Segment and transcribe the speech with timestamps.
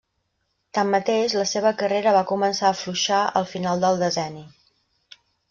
[0.77, 4.43] Tanmateix la seva carrera va començar a afluixar al final del decenni.